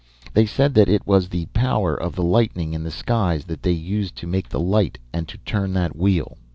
[0.33, 3.71] They said that it was the power of the lightning in the skies that they
[3.71, 6.39] used to make the light and to turn that wheel!